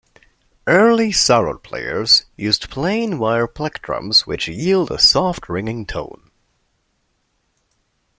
Early 0.65 1.09
sarod 1.11 1.61
players 1.61 2.25
used 2.35 2.71
plain 2.71 3.19
wire 3.19 3.47
plectrums, 3.47 4.25
which 4.25 4.47
yield 4.47 4.89
a 4.89 4.97
soft, 4.97 5.47
ringing 5.47 5.85
tone. 5.85 6.31